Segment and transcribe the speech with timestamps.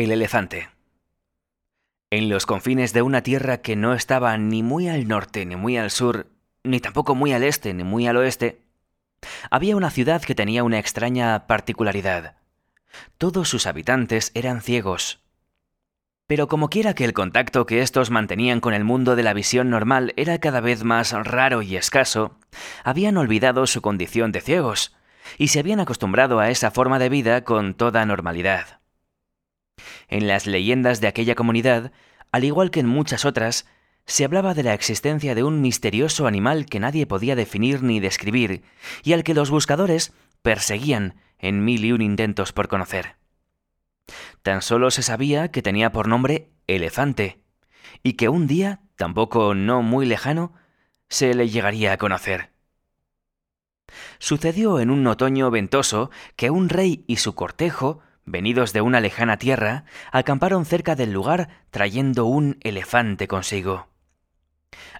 [0.00, 0.68] El elefante.
[2.12, 5.76] En los confines de una tierra que no estaba ni muy al norte ni muy
[5.76, 6.28] al sur,
[6.62, 8.62] ni tampoco muy al este ni muy al oeste,
[9.50, 12.36] había una ciudad que tenía una extraña particularidad.
[13.18, 15.18] Todos sus habitantes eran ciegos.
[16.28, 19.68] Pero como quiera que el contacto que estos mantenían con el mundo de la visión
[19.68, 22.38] normal era cada vez más raro y escaso,
[22.84, 24.94] habían olvidado su condición de ciegos
[25.38, 28.77] y se habían acostumbrado a esa forma de vida con toda normalidad.
[30.08, 31.92] En las leyendas de aquella comunidad,
[32.32, 33.66] al igual que en muchas otras,
[34.06, 38.62] se hablaba de la existencia de un misterioso animal que nadie podía definir ni describir,
[39.02, 43.16] y al que los buscadores perseguían en mil y un intentos por conocer.
[44.42, 47.42] Tan solo se sabía que tenía por nombre elefante,
[48.02, 50.54] y que un día, tampoco no muy lejano,
[51.08, 52.50] se le llegaría a conocer.
[54.18, 59.36] Sucedió en un otoño ventoso que un rey y su cortejo venidos de una lejana
[59.36, 63.88] tierra, acamparon cerca del lugar trayendo un elefante consigo.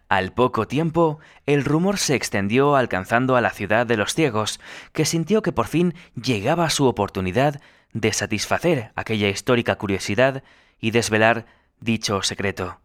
[0.08, 4.58] Al poco tiempo, el rumor se extendió alcanzando a la ciudad de los ciegos,
[4.92, 7.60] que sintió que por fin llegaba su oportunidad
[7.92, 10.42] de satisfacer aquella histórica curiosidad
[10.80, 11.46] y desvelar
[11.80, 12.80] dicho secreto.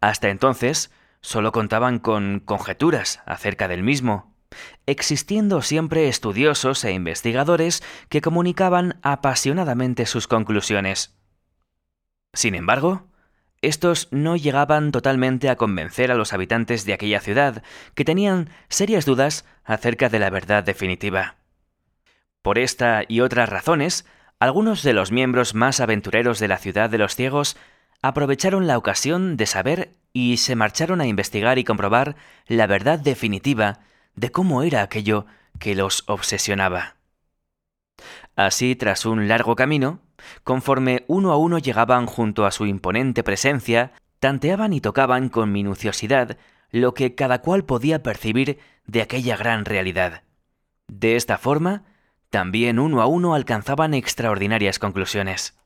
[0.00, 0.90] Hasta entonces,
[1.20, 4.31] solo contaban con conjeturas acerca del mismo,
[4.92, 11.16] existiendo siempre estudiosos e investigadores que comunicaban apasionadamente sus conclusiones.
[12.32, 13.08] Sin embargo,
[13.60, 17.62] estos no llegaban totalmente a convencer a los habitantes de aquella ciudad,
[17.94, 21.36] que tenían serias dudas acerca de la verdad definitiva.
[22.42, 24.04] Por esta y otras razones,
[24.40, 27.56] algunos de los miembros más aventureros de la ciudad de los ciegos
[28.02, 32.16] aprovecharon la ocasión de saber y se marcharon a investigar y comprobar
[32.48, 33.80] la verdad definitiva
[34.14, 35.26] de cómo era aquello
[35.58, 36.96] que los obsesionaba.
[38.36, 40.00] Así, tras un largo camino,
[40.44, 46.38] conforme uno a uno llegaban junto a su imponente presencia, tanteaban y tocaban con minuciosidad
[46.70, 50.22] lo que cada cual podía percibir de aquella gran realidad.
[50.88, 51.84] De esta forma,
[52.30, 55.58] también uno a uno alcanzaban extraordinarias conclusiones.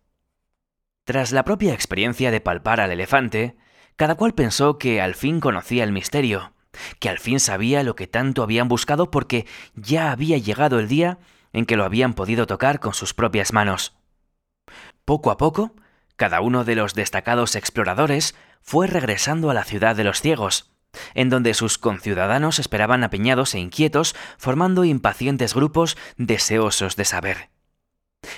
[1.05, 3.57] Tras la propia experiencia de palpar al elefante,
[3.95, 6.53] cada cual pensó que al fin conocía el misterio,
[6.99, 11.19] que al fin sabía lo que tanto habían buscado porque ya había llegado el día
[11.53, 13.97] en que lo habían podido tocar con sus propias manos.
[15.05, 15.75] Poco a poco,
[16.17, 20.73] cada uno de los destacados exploradores fue regresando a la ciudad de los ciegos,
[21.15, 27.51] en donde sus conciudadanos esperaban apiñados e inquietos, formando impacientes grupos deseosos de saber.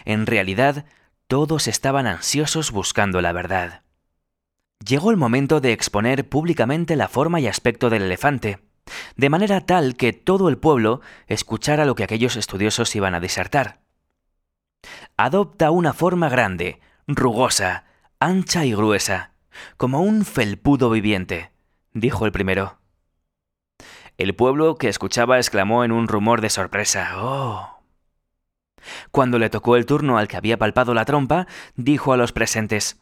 [0.04, 0.84] En realidad,
[1.28, 3.82] todos estaban ansiosos buscando la verdad.
[4.86, 8.60] Llegó el momento de exponer públicamente la forma y aspecto del elefante,
[9.16, 13.80] de manera tal que todo el pueblo escuchara lo que aquellos estudiosos iban a disertar.
[15.16, 17.84] Adopta una forma grande, rugosa,
[18.20, 19.32] ancha y gruesa,
[19.76, 21.50] como un felpudo viviente,
[21.92, 22.78] dijo el primero.
[24.16, 27.82] El pueblo que escuchaba exclamó en un rumor de sorpresa, ¡Oh!
[29.10, 31.46] Cuando le tocó el turno al que había palpado la trompa,
[31.76, 33.00] dijo a los presentes,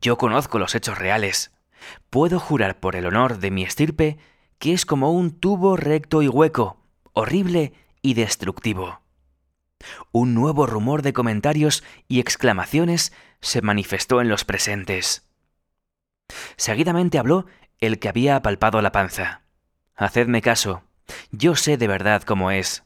[0.00, 1.52] yo conozco los hechos reales.
[2.10, 4.18] Puedo jurar por el honor de mi estirpe
[4.58, 6.78] que es como un tubo recto y hueco,
[7.12, 7.72] horrible
[8.02, 9.00] y destructivo.
[10.12, 15.28] Un nuevo rumor de comentarios y exclamaciones se manifestó en los presentes.
[16.56, 17.46] Seguidamente habló
[17.78, 19.42] el que había palpado la panza.
[19.94, 20.82] Hacedme caso,
[21.30, 22.84] yo sé de verdad cómo es.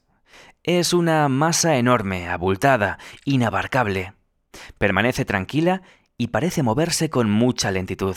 [0.63, 4.13] Es una masa enorme, abultada, inabarcable.
[4.79, 5.83] Permanece tranquila
[6.21, 8.15] y parece moverse con mucha lentitud.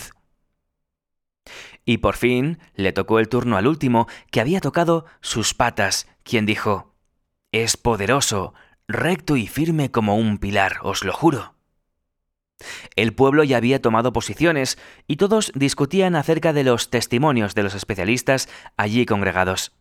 [1.86, 6.46] Y por fin le tocó el turno al último, que había tocado sus patas, quien
[6.46, 6.98] dijo,
[7.54, 8.54] Es poderoso,
[8.90, 11.56] recto y firme como un pilar, os lo juro.
[12.98, 14.78] El pueblo ya había tomado posiciones
[15.08, 19.72] y todos discutían acerca de los testimonios de los especialistas allí congregados.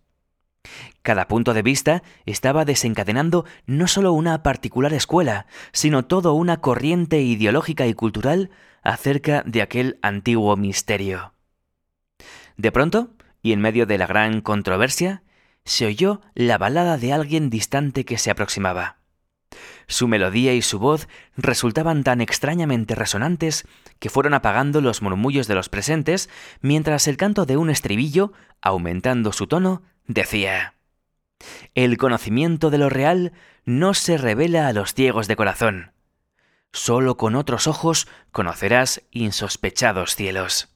[1.03, 7.21] Cada punto de vista estaba desencadenando no solo una particular escuela, sino toda una corriente
[7.21, 8.51] ideológica y cultural
[8.83, 11.35] acerca de aquel antiguo misterio.
[12.57, 13.11] De pronto,
[13.43, 15.23] y en medio de la gran controversia,
[15.65, 18.99] se oyó la balada de alguien distante que se aproximaba.
[19.87, 23.67] Su melodía y su voz resultaban tan extrañamente resonantes
[23.99, 26.31] que fueron apagando los murmullos de los presentes,
[26.61, 28.33] mientras el canto de un estribillo,
[28.63, 30.75] aumentando su tono, decía
[31.75, 33.33] El conocimiento de lo real
[33.65, 35.93] no se revela a los ciegos de corazón.
[36.73, 40.69] Solo con otros ojos conocerás insospechados cielos.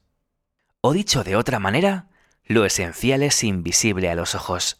[0.81, 2.07] O dicho de otra manera,
[2.45, 4.79] lo esencial es invisible a los ojos.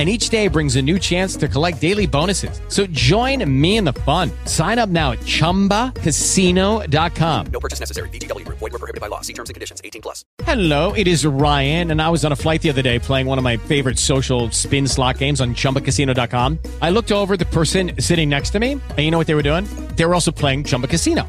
[0.00, 2.62] and each day brings a new chance to collect daily bonuses.
[2.68, 4.30] So join me in the fun.
[4.46, 7.46] Sign up now at ChumbaCasino.com.
[7.52, 8.08] No purchase necessary.
[8.08, 8.48] VGW.
[8.48, 9.20] Void were prohibited by law.
[9.20, 9.82] See terms and conditions.
[9.84, 10.24] 18 plus.
[10.44, 13.36] Hello, it is Ryan, and I was on a flight the other day playing one
[13.36, 16.58] of my favorite social spin slot games on ChumbaCasino.com.
[16.80, 19.34] I looked over at the person sitting next to me, and you know what they
[19.34, 19.66] were doing?
[19.96, 21.28] They were also playing Chumba Casino.